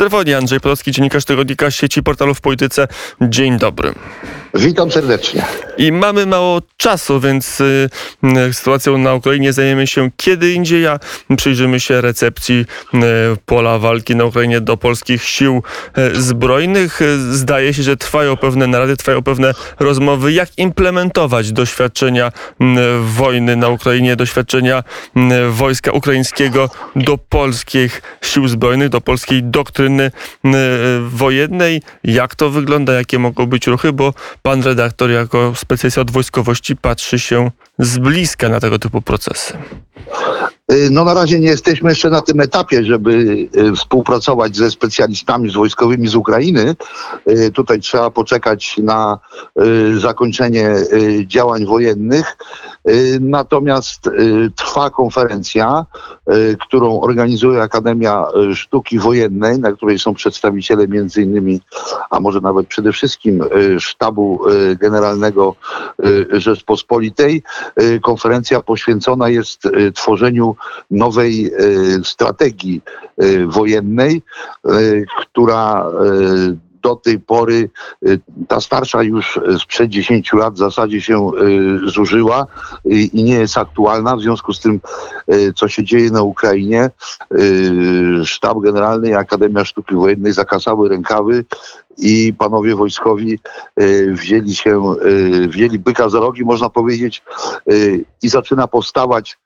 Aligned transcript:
telefonie 0.00 0.36
Andrzej 0.36 0.60
Podolski, 0.60 0.92
dziennikarz 0.92 1.24
tygodnika 1.24 1.70
sieci 1.70 2.02
portalów 2.02 2.38
w 2.38 2.40
polityce. 2.40 2.88
Dzień 3.20 3.58
dobry. 3.58 3.94
Witam 4.54 4.90
serdecznie. 4.90 5.44
I 5.78 5.92
mamy 5.92 6.26
mało 6.26 6.62
czasu, 6.76 7.20
więc 7.20 7.60
y, 7.60 7.90
y, 8.48 8.52
sytuacją 8.52 8.98
na 8.98 9.14
Ukrainie 9.14 9.52
zajmiemy 9.52 9.86
się 9.86 10.10
kiedy 10.16 10.52
indziej, 10.52 10.86
a 10.86 10.98
przyjrzymy 11.36 11.80
się 11.80 12.00
recepcji 12.00 12.66
y, 12.94 12.98
pola 13.46 13.78
walki 13.78 14.16
na 14.16 14.24
Ukrainie 14.24 14.60
do 14.60 14.76
polskich 14.76 15.24
sił 15.24 15.62
y, 15.98 16.22
zbrojnych. 16.22 17.02
Y, 17.02 17.36
Zdaje 17.36 17.74
się, 17.74 17.82
że 17.82 17.96
trwają 17.96 18.36
pewne 18.36 18.66
narady, 18.66 18.96
trwają 18.96 19.22
pewne 19.22 19.54
rozmowy, 19.80 20.32
jak 20.32 20.58
implementować 20.58 21.52
doświadczenia 21.52 22.28
y, 22.28 22.64
wojny 23.00 23.56
na 23.56 23.68
Ukrainie, 23.68 24.16
doświadczenia 24.16 24.84
wojska 25.50 25.92
ukraińskiego 25.92 26.70
do 26.96 27.18
polskich 27.18 28.02
sił 28.22 28.48
zbrojnych, 28.48 28.88
do 28.88 29.00
polskiej 29.00 29.42
doktryny 29.42 29.89
y, 30.00 30.10
wojennej. 31.08 31.82
Jak 32.04 32.34
to 32.34 32.50
wygląda, 32.50 32.92
jakie 32.92 33.18
mogą 33.18 33.46
być 33.46 33.66
ruchy, 33.66 33.92
bo 33.92 34.14
pan 34.42 34.62
redaktor 34.62 35.10
jako 35.10 35.52
specjalista 35.56 36.00
od 36.00 36.10
wojskowości 36.10 36.76
patrzy 36.76 37.18
się 37.18 37.50
z 37.78 37.98
bliska 37.98 38.48
na 38.48 38.60
tego 38.60 38.78
typu 38.78 39.02
procesy. 39.02 39.58
Y, 40.70 40.90
No 40.90 41.04
na 41.04 41.14
razie 41.14 41.40
nie 41.40 41.48
jesteśmy 41.48 41.90
jeszcze 41.90 42.10
na 42.10 42.20
tym 42.20 42.40
etapie, 42.40 42.84
żeby 42.84 43.10
y, 43.56 43.72
współpracować 43.76 44.56
ze 44.56 44.70
specjalistami 44.70 45.50
z 45.50 45.54
wojskowymi 45.54 46.08
z 46.08 46.14
Ukrainy. 46.14 46.76
Y, 47.28 47.50
Tutaj 47.52 47.80
trzeba 47.80 48.10
poczekać 48.10 48.78
na 48.78 49.18
zakończenie 49.98 50.74
działań 51.26 51.66
wojennych. 51.66 52.36
Natomiast 53.20 54.10
trwa 54.56 54.90
konferencja, 54.90 55.86
którą 56.60 57.00
organizuje 57.00 57.62
Akademia 57.62 58.24
Sztuki 58.54 58.98
Wojennej, 58.98 59.58
na 59.58 59.72
której 59.72 59.98
są 59.98 60.14
przedstawiciele 60.14 60.88
między 60.88 61.22
innymi, 61.22 61.60
a 62.10 62.20
może 62.20 62.40
nawet 62.40 62.66
przede 62.66 62.92
wszystkim 62.92 63.44
Sztabu 63.78 64.40
Generalnego 64.80 65.54
Rzeczpospolitej. 66.32 67.42
Konferencja 68.02 68.60
poświęcona 68.60 69.28
jest 69.28 69.62
tworzeniu 69.94 70.56
nowej 70.90 71.46
y, 71.46 72.04
strategii 72.04 72.82
y, 73.22 73.46
wojennej, 73.46 74.22
y, 74.66 75.04
która 75.20 75.86
do 76.82 76.96
tej 76.96 77.18
pory 77.18 77.70
ta 78.48 78.60
starsza 78.60 79.02
już 79.02 79.40
sprzed 79.58 79.90
10 79.90 80.32
lat 80.32 80.54
w 80.54 80.58
zasadzie 80.58 81.00
się 81.00 81.30
zużyła 81.86 82.46
i 82.84 83.24
nie 83.24 83.34
jest 83.34 83.58
aktualna. 83.58 84.16
W 84.16 84.20
związku 84.20 84.52
z 84.52 84.60
tym, 84.60 84.80
co 85.56 85.68
się 85.68 85.84
dzieje 85.84 86.10
na 86.10 86.22
Ukrainie, 86.22 86.90
Sztab 88.24 88.58
Generalny 88.58 89.08
i 89.08 89.14
Akademia 89.14 89.64
Sztuki 89.64 89.94
Wojennej 89.94 90.32
zakasały 90.32 90.88
rękawy 90.88 91.44
i 92.00 92.34
panowie 92.38 92.76
wojskowi 92.76 93.38
y, 93.80 94.12
wzięli 94.12 94.54
się, 94.54 94.94
y, 95.04 95.48
wzięli 95.48 95.78
byka 95.78 96.08
za 96.08 96.20
rogi, 96.20 96.44
można 96.44 96.70
powiedzieć, 96.70 97.22
y, 97.70 98.04
i 98.22 98.28
zaczyna 98.28 98.66
powstawać 98.66 99.38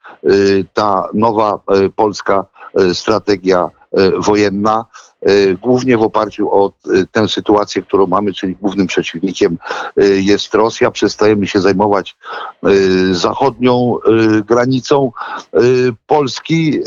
ta 0.72 1.08
nowa 1.14 1.60
polska 1.96 2.44
strategia 2.92 3.70
wojenna, 4.18 4.84
głównie 5.62 5.98
w 5.98 6.02
oparciu 6.02 6.54
o 6.54 6.72
tę 7.12 7.28
sytuację, 7.28 7.82
którą 7.82 8.06
mamy, 8.06 8.32
czyli 8.32 8.56
głównym 8.56 8.86
przeciwnikiem 8.86 9.58
jest 10.16 10.54
Rosja. 10.54 10.90
Przestajemy 10.90 11.46
się 11.46 11.60
zajmować 11.60 12.16
zachodnią 13.12 13.98
granicą 14.46 15.12
Polski. 16.06 16.80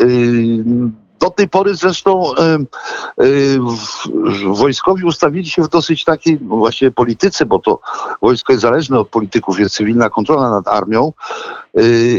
Do 1.20 1.30
tej 1.30 1.50
pory 1.50 1.76
zresztą 1.76 2.32
wojskowi 4.48 5.06
ustawili 5.06 5.50
się 5.50 5.62
w 5.62 5.70
dosyć 5.70 6.04
takiej, 6.04 6.40
no 6.42 6.58
właśnie 6.58 6.92
politycy, 6.92 7.46
bo 7.46 7.60
to 7.60 7.80
wojsko 8.22 8.54
jest 8.54 8.62
zależne 8.62 9.00
od 9.00 9.10
polityków, 9.10 9.60
jest 9.60 9.76
cywilna 9.76 10.10
kontrola 10.10 10.50
nad 10.50 10.68
armią 10.68 11.14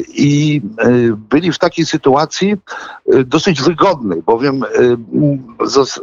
i 0.08 0.60
y, 0.84 1.16
byli 1.30 1.52
w 1.52 1.58
takiej 1.58 1.86
sytuacji 1.86 2.56
y, 3.14 3.24
dosyć 3.24 3.62
wygodnej, 3.62 4.22
bowiem, 4.22 4.62
y, 4.62 4.96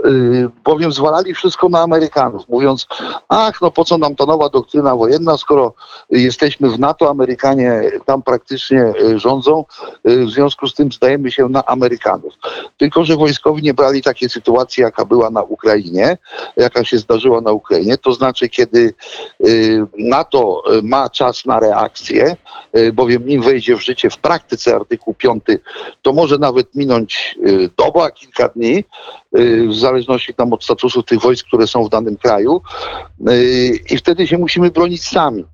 y, 0.05 0.49
bowiem 0.63 0.91
zwalali 0.91 1.33
wszystko 1.33 1.69
na 1.69 1.81
Amerykanów, 1.81 2.49
mówiąc, 2.49 2.87
ach, 3.29 3.61
no 3.61 3.71
po 3.71 3.85
co 3.85 3.97
nam 3.97 4.15
ta 4.15 4.25
nowa 4.25 4.49
doktryna 4.49 4.95
wojenna, 4.95 5.37
skoro 5.37 5.73
jesteśmy 6.09 6.69
w 6.69 6.79
NATO, 6.79 7.09
Amerykanie 7.09 7.81
tam 8.05 8.23
praktycznie 8.23 8.93
y, 9.01 9.19
rządzą, 9.19 9.65
y, 10.09 10.25
w 10.25 10.29
związku 10.29 10.67
z 10.67 10.73
tym 10.73 10.91
zdajemy 10.91 11.31
się 11.31 11.49
na 11.49 11.65
Amerykanów. 11.65 12.33
Tylko, 12.77 13.05
że 13.05 13.15
wojskowi 13.15 13.63
nie 13.63 13.73
brali 13.73 14.01
takiej 14.01 14.29
sytuacji, 14.29 14.83
jaka 14.83 15.05
była 15.05 15.29
na 15.29 15.43
Ukrainie, 15.43 16.17
jaka 16.57 16.83
się 16.83 16.97
zdarzyła 16.97 17.41
na 17.41 17.51
Ukrainie, 17.51 17.97
to 17.97 18.13
znaczy, 18.13 18.49
kiedy 18.49 18.93
y, 19.45 19.85
NATO 19.97 20.63
y, 20.77 20.81
ma 20.81 21.09
czas 21.09 21.45
na 21.45 21.59
reakcję, 21.59 22.35
y, 22.77 22.93
bowiem 22.93 23.25
nim 23.25 23.44
wejdzie 23.45 23.75
w 23.75 23.83
życie 23.83 24.09
w 24.09 24.17
praktyce 24.17 24.75
artykuł 24.75 25.13
5, 25.13 25.43
to 26.01 26.13
może 26.13 26.37
nawet 26.37 26.75
minąć 26.75 27.35
y, 27.47 27.69
doba, 27.77 28.11
kilka 28.11 28.49
dni, 28.49 28.83
y, 29.39 29.67
w 29.67 29.75
zależności 29.75 30.33
tam 30.33 30.53
od 30.53 30.63
statusu 30.63 31.03
tych 31.03 31.21
wojsk, 31.21 31.47
które 31.47 31.67
są 31.67 31.83
w 31.83 31.89
danym 31.89 32.17
kraju 32.17 32.61
y, 33.29 33.79
i 33.89 33.97
wtedy 33.97 34.27
się 34.27 34.37
musimy 34.37 34.71
bronić 34.71 35.07
sami. 35.07 35.45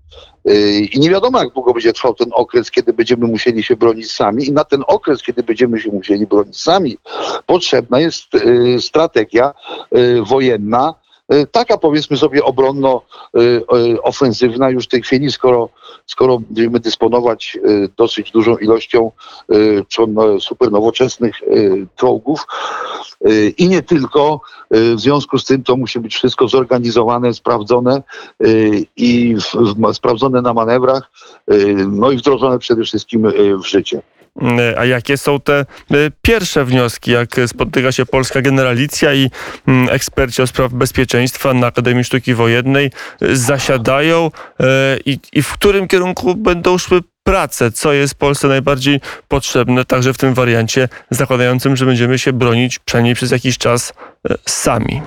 I 0.92 1.00
nie 1.00 1.10
wiadomo, 1.10 1.40
jak 1.40 1.54
długo 1.54 1.74
będzie 1.74 1.94
trwał 1.94 2.14
ten 2.14 2.30
okres, 2.34 2.72
kiedy 2.72 2.94
będziemy 2.94 3.28
musieli 3.28 3.64
się 3.64 3.76
bronić 3.76 4.12
sami. 4.12 4.48
I 4.48 4.52
na 4.52 4.64
ten 4.64 4.84
okres, 4.88 5.24
kiedy 5.24 5.44
będziemy 5.44 5.80
się 5.80 5.92
musieli 5.92 6.28
bronić 6.28 6.62
sami, 6.62 6.98
potrzebna 7.46 8.00
jest 8.00 8.24
strategia 8.80 9.54
wojenna, 10.22 10.94
taka 11.52 11.78
powiedzmy 11.78 12.18
sobie 12.18 12.44
obronno 12.44 13.02
y, 13.38 13.40
y, 13.42 14.04
już 14.70 14.86
w 14.86 14.88
tej 14.88 15.02
chwili, 15.02 15.32
skoro, 15.32 15.70
skoro 16.06 16.40
będziemy 16.40 16.80
dysponować 16.80 17.58
y, 17.66 17.90
dosyć 17.98 18.32
dużą 18.32 18.58
ilością 18.58 19.12
y, 19.54 19.84
czon- 19.90 20.40
super 20.40 20.72
nowoczesnych 20.72 21.44
y, 21.44 21.88
czołgów 21.96 22.48
y, 23.28 23.54
i 23.58 23.68
nie 23.70 23.82
tylko. 23.82 24.42
Y, 24.76 24.96
W 24.96 25.00
związku 25.00 25.38
z 25.40 25.46
tym 25.46 25.64
to 25.64 25.78
musi 25.78 26.00
być 26.00 26.16
wszystko 26.16 26.48
zorganizowane, 26.48 27.34
sprawdzone 27.34 28.04
y, 28.46 28.86
i 28.98 29.36
sprawdzone 29.94 30.42
na 30.42 30.54
manewrach, 30.54 31.12
y, 31.54 31.76
no 31.92 32.12
i 32.12 32.18
wdrożone 32.18 32.60
przede 32.60 32.84
wszystkim 32.84 33.26
y, 33.26 33.58
w 33.58 33.66
życie. 33.68 34.02
Y, 34.38 34.80
A 34.80 34.86
jakie 34.86 35.18
są 35.18 35.40
te 35.40 35.66
y, 35.92 36.12
pierwsze 36.22 36.66
wnioski, 36.66 37.12
jak 37.12 37.30
spotyka 37.48 37.92
się 37.92 38.06
polska 38.06 38.42
generalicja 38.42 39.14
i 39.14 39.30
mm, 39.68 39.90
eksperci 39.90 40.42
o 40.42 40.48
spraw 40.48 40.74
bezpieczeństwa 40.74 41.54
na 41.54 41.68
Akademii 41.68 42.04
Sztuki 42.04 42.34
Wojennej 42.34 42.92
y, 43.22 43.38
zasiadają 43.38 44.32
i, 45.06 45.20
i 45.34 45.42
w 45.42 45.54
którym 45.54 45.88
kierunku 45.88 46.36
będą 46.36 46.78
szły 46.78 47.02
prace, 47.24 47.72
co 47.72 47.94
jest 47.94 48.16
Polsce 48.16 48.48
najbardziej 48.48 49.00
potrzebne, 49.28 49.86
także 49.86 50.14
w 50.14 50.18
tym 50.18 50.34
wariancie 50.34 50.90
zakładającym, 51.10 51.76
że 51.76 51.86
będziemy 51.86 52.20
się 52.20 52.34
bronić 52.34 52.80
przynajmniej 52.80 53.16
przez 53.16 53.32
jakiś 53.32 53.58
czas 53.58 53.94
sami. 54.48 55.02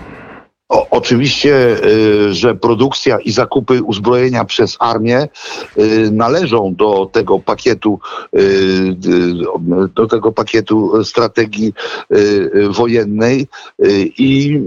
O, 0.74 0.86
oczywiście, 0.90 1.76
y, 1.84 2.34
że 2.34 2.54
produkcja 2.54 3.18
i 3.18 3.32
zakupy 3.32 3.82
uzbrojenia 3.82 4.44
przez 4.44 4.76
armię 4.78 5.28
y, 5.78 6.10
należą 6.12 6.74
do 6.74 7.10
tego 7.12 7.38
pakietu, 7.38 7.98
y, 8.36 8.96
do 9.94 10.06
tego 10.06 10.32
pakietu 10.32 11.04
strategii 11.04 11.72
wojennej 12.70 13.46
i, 14.18 14.60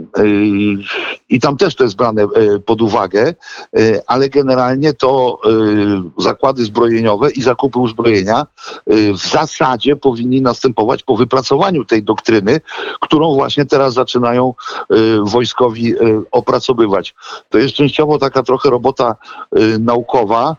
i 1.29 1.39
tam 1.39 1.57
też 1.57 1.75
to 1.75 1.83
jest 1.83 1.95
brane 1.95 2.27
pod 2.65 2.81
uwagę, 2.81 3.33
ale 4.07 4.29
generalnie 4.29 4.93
to 4.93 5.39
zakłady 6.17 6.65
zbrojeniowe 6.65 7.31
i 7.31 7.41
zakupy 7.41 7.79
uzbrojenia 7.79 8.45
w 8.87 9.17
zasadzie 9.31 9.95
powinni 9.95 10.41
następować 10.41 11.03
po 11.03 11.17
wypracowaniu 11.17 11.85
tej 11.85 12.03
doktryny, 12.03 12.61
którą 13.01 13.33
właśnie 13.33 13.65
teraz 13.65 13.93
zaczynają 13.93 14.53
wojskowi 15.23 15.96
opracowywać. 16.31 17.15
To 17.49 17.57
jest 17.57 17.73
częściowo 17.73 18.17
taka 18.17 18.43
trochę 18.43 18.69
robota 18.69 19.15
y, 19.57 19.79
naukowa. 19.79 20.55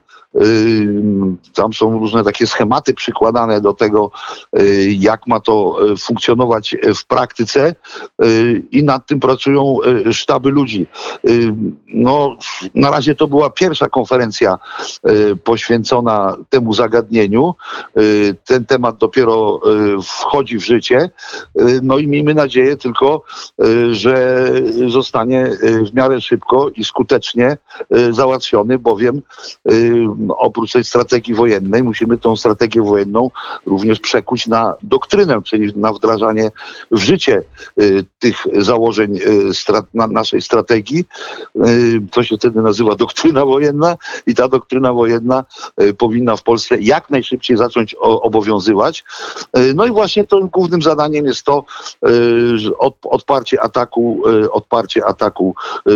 Tam 1.55 1.73
są 1.73 1.99
różne 1.99 2.25
takie 2.25 2.47
schematy 2.47 2.95
przykładane 2.95 3.61
do 3.61 3.75
tego, 3.75 4.11
y, 4.59 4.93
jak 4.99 5.27
ma 5.27 5.41
to 5.41 5.77
y, 5.93 5.97
funkcjonować 5.97 6.75
y, 6.75 6.95
w 6.95 7.07
praktyce 7.07 7.75
i 8.71 8.85
nad 8.85 9.07
tym 9.07 9.21
pracują 9.21 9.77
sztaby 10.13 10.51
ludzi. 10.51 10.87
No, 11.87 12.37
na 12.75 12.91
razie 12.91 13.15
to 13.15 13.29
była 13.29 13.51
pierwsza 13.51 13.89
konferencja 13.89 14.59
poświęcona 15.45 16.37
temu 16.49 16.73
zagadnieniu. 16.73 17.55
Ten 18.45 18.65
temat 18.65 18.97
dopiero 18.97 19.61
wchodzi 20.03 20.59
w 20.59 20.65
życie. 20.65 21.11
No 21.83 21.99
i 21.99 22.07
miejmy 22.07 22.35
nadzieję 22.35 22.77
tylko, 22.77 23.23
że 23.91 24.45
zostanie 24.89 25.51
w 25.91 25.95
miarę 25.95 26.21
szybko 26.21 26.69
i 26.69 26.85
skutecznie 26.85 27.57
załatwiony, 28.11 28.79
bowiem 28.79 29.23
oprócz 30.29 30.73
tej 30.73 30.85
strategii 30.85 31.35
wojennej 31.35 31.82
musimy 31.82 32.19
tą 32.19 32.37
strategię 32.37 32.82
wojenną 32.82 33.31
również 33.67 34.00
przekuć 34.00 34.47
na 34.47 34.75
doktrynę, 34.82 35.43
czyli 35.43 35.73
na 35.76 35.93
wdrażanie 35.93 36.50
w 36.91 36.99
życie 36.99 37.43
y, 37.81 38.05
tych 38.19 38.37
założeń 38.59 39.17
y, 39.17 39.53
naszej 39.94 40.43
strategii. 40.43 41.05
Y, 41.56 42.00
to 42.11 42.23
się 42.23 42.37
wtedy 42.37 42.62
nazywa 42.62 42.94
doktryna 42.94 43.44
wojenna 43.44 43.97
i 44.26 44.35
ta 44.35 44.49
doktryna 44.49 44.93
wojenna 44.93 45.44
powinna 45.99 46.37
w 46.37 46.43
Polsce 46.43 46.76
jak 46.81 47.11
najszybciej 47.11 47.56
zacząć 47.56 47.94
obowiązywać. 48.00 49.05
No 49.75 49.87
i 49.87 49.91
właśnie 49.91 50.25
to 50.26 50.41
głównym 50.41 50.82
zadaniem 50.82 51.26
jest 51.26 51.43
to 51.43 51.64
odparcie 53.03 53.61
ataku, 53.61 54.23
odparcie 54.53 55.06
ataku 55.06 55.55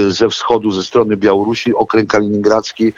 ze 0.08 0.28
wschodu, 0.28 0.70
ze 0.70 0.82
strony 0.82 1.16
Białorusi, 1.16 1.74
okręg 1.74 2.10
kaliningradzki. 2.10 2.92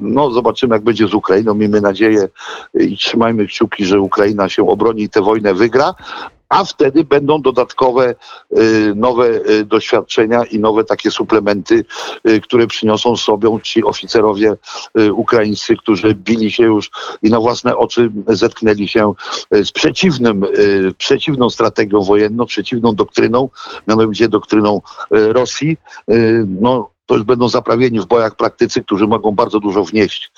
No 0.00 0.31
zobaczymy 0.32 0.74
jak 0.74 0.84
będzie 0.84 1.08
z 1.08 1.14
Ukrainą. 1.14 1.54
Miejmy 1.54 1.80
nadzieję 1.80 2.28
i 2.74 2.96
trzymajmy 2.96 3.46
kciuki, 3.46 3.84
że 3.84 4.00
Ukraina 4.00 4.48
się 4.48 4.68
obroni 4.68 5.02
i 5.02 5.08
tę 5.08 5.22
wojnę 5.22 5.54
wygra. 5.54 5.94
A 6.52 6.64
wtedy 6.64 7.04
będą 7.04 7.42
dodatkowe 7.42 8.14
y, 8.58 8.92
nowe 8.96 9.26
y, 9.26 9.64
doświadczenia 9.64 10.44
i 10.44 10.58
nowe 10.58 10.84
takie 10.84 11.10
suplementy, 11.10 11.84
y, 12.28 12.40
które 12.40 12.66
przyniosą 12.66 13.16
sobie 13.16 13.58
ci 13.62 13.84
oficerowie 13.84 14.56
ukraińscy, 15.12 15.76
którzy 15.76 16.14
bili 16.14 16.52
się 16.52 16.62
już 16.62 16.90
i 17.22 17.30
na 17.30 17.40
własne 17.40 17.76
oczy 17.76 18.12
zetknęli 18.28 18.88
się 18.88 19.12
z 19.50 19.72
przeciwnym, 19.72 20.44
przeciwną 20.98 21.50
strategią 21.50 22.02
wojenną, 22.02 22.46
przeciwną 22.46 22.94
doktryną, 22.94 23.48
mianowicie 23.88 24.28
doktryną 24.28 24.80
Rosji. 25.10 25.76
No, 26.60 26.91
to 27.12 27.16
już 27.16 27.24
będą 27.24 27.48
zaprawieni 27.48 28.00
w 28.00 28.06
bojach 28.06 28.36
praktycy, 28.36 28.82
którzy 28.82 29.06
mogą 29.06 29.30
bardzo 29.30 29.60
dużo 29.60 29.84
wnieść 29.84 30.32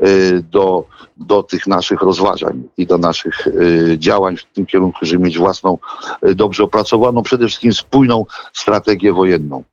y, 0.00 0.44
do, 0.50 0.84
do 1.16 1.42
tych 1.42 1.66
naszych 1.66 2.02
rozważań 2.02 2.62
i 2.76 2.86
do 2.86 2.98
naszych 2.98 3.46
y, 3.46 3.96
działań 3.98 4.36
w 4.36 4.44
tym 4.44 4.66
kierunku, 4.66 4.98
żeby 5.02 5.24
mieć 5.24 5.38
własną, 5.38 5.78
y, 6.26 6.34
dobrze 6.34 6.64
opracowaną, 6.64 7.22
przede 7.22 7.46
wszystkim 7.46 7.72
spójną 7.72 8.26
strategię 8.52 9.12
wojenną. 9.12 9.64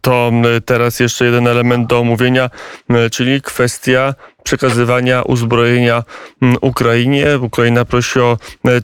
To 0.00 0.30
teraz 0.64 1.00
jeszcze 1.00 1.24
jeden 1.24 1.46
element 1.46 1.88
do 1.88 1.98
omówienia, 1.98 2.50
czyli 3.12 3.42
kwestia 3.42 4.14
przekazywania 4.42 5.22
uzbrojenia 5.22 6.02
mm, 6.42 6.56
Ukrainie. 6.60 7.38
Ukraina 7.42 7.84
prosi 7.84 8.20
o 8.20 8.38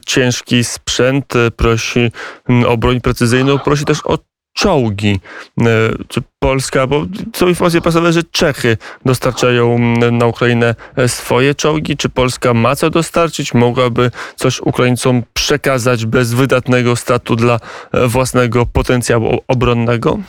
ciężki 0.05 0.63
sprzęt, 0.63 1.33
prosi 1.55 2.11
mm, 2.49 2.65
o 2.69 2.77
broń 2.77 3.01
precyzyjną, 3.01 3.59
prosi 3.59 3.85
też 3.85 3.99
o 4.05 4.17
czołgi. 4.53 5.19
Y, 5.61 5.63
Czy 6.07 6.21
Polska, 6.39 6.87
bo 6.87 7.05
są 7.35 7.47
informacje 7.47 7.81
prasowe, 7.81 8.13
że 8.13 8.23
Czechy 8.23 8.77
dostarczają 9.05 9.75
mm, 9.75 10.17
na 10.17 10.25
Ukrainę 10.25 10.75
e, 10.95 11.07
swoje 11.07 11.55
czołgi. 11.55 11.97
Czy 11.97 12.09
Polska 12.09 12.53
ma 12.53 12.75
co 12.75 12.89
dostarczyć? 12.89 13.53
Mogłaby 13.53 14.11
coś 14.35 14.61
Ukraińcom 14.61 15.23
przekazać 15.33 16.05
bez 16.05 16.33
wydatnego 16.33 16.95
statu 16.95 17.35
dla 17.35 17.59
e, 17.91 18.07
własnego 18.07 18.65
potencjału 18.65 19.39
obronnego? 19.47 20.19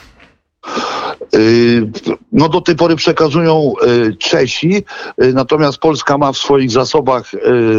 Y, 1.35 1.91
No 2.33 2.49
do 2.49 2.61
tej 2.61 2.77
pory 2.77 2.97
przekazują 2.97 3.73
y, 4.07 4.17
Czesi, 4.17 4.85
y, 5.23 5.33
natomiast 5.33 5.79
Polska 5.79 6.19
ma 6.19 6.33
w 6.33 6.37
swoich 6.39 6.71
zasobach 6.71 7.31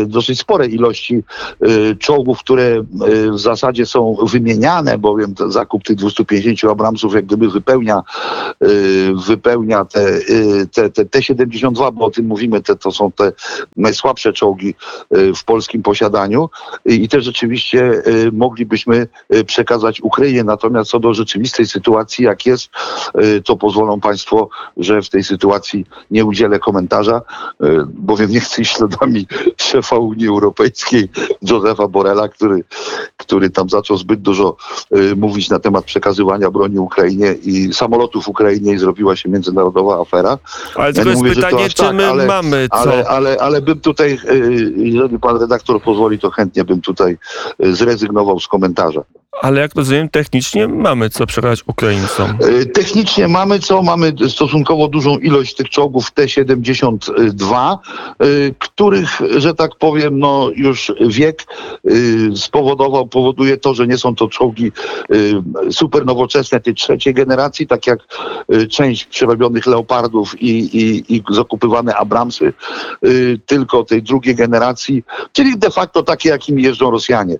dosyć 0.05 0.39
spore 0.39 0.67
ilości 0.67 1.23
czołgów, 1.99 2.39
które 2.39 2.83
w 3.33 3.39
zasadzie 3.39 3.85
są 3.85 4.15
wymieniane, 4.31 4.97
bowiem 4.97 5.35
ten 5.35 5.51
zakup 5.51 5.83
tych 5.83 5.95
250 5.95 6.71
Abramsów 6.71 7.13
jak 7.13 7.25
gdyby 7.25 7.49
wypełnia, 7.49 8.03
wypełnia 9.27 9.85
te, 9.85 10.09
y, 10.09 10.67
te, 10.73 10.89
te 10.89 11.05
T-72, 11.05 11.93
bo 11.93 12.05
o 12.05 12.11
tym 12.11 12.25
mówimy, 12.25 12.61
te, 12.61 12.75
to 12.75 12.91
są 12.91 13.11
te 13.11 13.31
najsłabsze 13.77 14.33
czołgi 14.33 14.75
w 15.11 15.43
polskim 15.45 15.83
posiadaniu 15.83 16.49
i 16.85 17.09
te 17.09 17.21
rzeczywiście 17.21 18.01
moglibyśmy 18.31 19.07
przekazać 19.45 20.01
Ukrainie. 20.01 20.43
Natomiast 20.43 20.91
co 20.91 20.99
do 20.99 21.13
rzeczywistej 21.13 21.67
sytuacji, 21.67 22.25
jak 22.25 22.45
jest, 22.45 22.69
to 23.41 23.57
pozwolą 23.57 23.99
Państwo, 23.99 24.49
że 24.77 25.01
w 25.01 25.09
tej 25.09 25.23
sytuacji 25.23 25.85
nie 26.11 26.25
udzielę 26.25 26.59
komentarza, 26.59 27.21
y, 27.63 27.67
bowiem 27.87 28.31
nie 28.31 28.39
chcę 28.39 28.61
iść 28.61 28.77
śladami 28.77 29.27
szefa 29.57 29.97
Unii 29.97 30.27
Europejskiej, 30.27 31.09
Josefa 31.41 31.87
Borrella, 31.87 32.27
który, 32.27 32.63
który 33.17 33.49
tam 33.49 33.69
zaczął 33.69 33.97
zbyt 33.97 34.21
dużo 34.21 34.55
y, 34.97 35.15
mówić 35.15 35.49
na 35.49 35.59
temat 35.59 35.85
przekazywania 35.85 36.51
broni 36.51 36.79
Ukrainie 36.79 37.33
i 37.33 37.73
samolotów 37.73 38.27
Ukrainie 38.27 38.73
i 38.73 38.77
zrobiła 38.77 39.15
się 39.15 39.29
międzynarodowa 39.29 40.01
afera. 40.01 40.37
Ale 40.75 40.87
Ja 40.87 40.93
tylko 40.93 41.11
mówię, 41.11 41.35
pytanie, 41.35 41.69
czy 41.69 41.75
tak, 41.75 41.95
my 41.95 42.07
ale- 42.07 42.25
mamy 42.25 42.67
co? 42.69 42.75
Ale, 42.75 43.07
ale, 43.07 43.37
ale 43.37 43.61
bym 43.61 43.79
tutaj, 43.79 44.19
y, 44.31 44.73
jeżeli 44.77 45.19
pan 45.19 45.37
redaktor 45.37 45.81
pozwoli, 45.81 46.19
to 46.19 46.31
chętnie 46.31 46.63
bym 46.63 46.81
tutaj 46.81 47.17
zrezygnował 47.59 48.39
z 48.39 48.47
komentarza. 48.47 49.01
Ale 49.41 49.61
jak 49.61 49.75
rozumiem, 49.75 50.09
technicznie 50.09 50.67
mamy 50.67 51.09
co 51.09 51.25
przekazać 51.25 51.63
Ukraińcom. 51.67 52.37
Y, 52.61 52.65
Technicznie 52.65 53.27
mamy 53.27 53.59
co? 53.59 53.81
Mamy 53.81 54.13
stosunkowo 54.29 54.87
dużą 54.87 55.17
ilość 55.17 55.55
tych 55.55 55.69
czołgów 55.69 56.11
T-72, 56.11 57.77
y, 58.23 58.55
których, 58.59 59.21
że 59.37 59.53
tak 59.53 59.75
powiem, 59.75 60.19
no 60.19 60.49
już 60.55 60.91
wiek 61.07 61.43
y, 61.85 62.29
spowodował, 62.35 63.07
powoduje 63.07 63.57
to, 63.57 63.73
że 63.73 63.87
nie 63.87 63.97
są 63.97 64.15
to 64.15 64.27
czołgi 64.27 64.71
super 65.71 66.05
nowoczesne 66.05 66.59
tej 66.59 66.73
trzeciej 66.73 67.13
generacji, 67.13 67.67
tak 67.67 67.87
jak 67.87 67.99
część 68.69 69.05
przerobionych 69.05 69.65
Leopardów 69.65 70.41
i, 70.41 70.77
i, 70.77 71.15
i 71.15 71.23
zakupywane 71.31 71.95
Abramsy, 71.95 72.53
tylko 73.45 73.83
tej 73.83 74.03
drugiej 74.03 74.35
generacji, 74.35 75.03
czyli 75.31 75.57
de 75.57 75.71
facto 75.71 76.03
takie, 76.03 76.29
jakimi 76.29 76.63
jeżdżą 76.63 76.91
Rosjanie, 76.91 77.35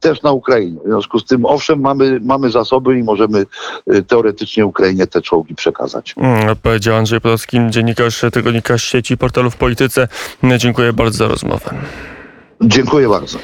też 0.00 0.22
na 0.22 0.32
Ukrainie. 0.32 0.69
W 0.84 0.88
związku 0.88 1.18
z 1.18 1.24
tym, 1.24 1.46
owszem, 1.46 1.80
mamy, 1.80 2.20
mamy 2.22 2.50
zasoby 2.50 2.98
i 2.98 3.02
możemy 3.02 3.46
y, 3.94 4.02
teoretycznie 4.02 4.66
Ukrainie 4.66 5.06
te 5.06 5.22
czołgi 5.22 5.54
przekazać. 5.54 6.14
Mm, 6.16 6.56
Powiedział 6.56 6.96
Andrzej 6.96 7.20
Podolski, 7.20 7.58
dziennikarz 7.70 8.24
tygodnika 8.32 8.78
sieci 8.78 9.16
portalu 9.16 9.50
w 9.50 9.56
polityce. 9.56 10.08
Dziękuję 10.58 10.92
bardzo 10.92 11.18
za 11.18 11.28
rozmowę. 11.28 11.74
Dziękuję 12.62 13.08
bardzo. 13.08 13.38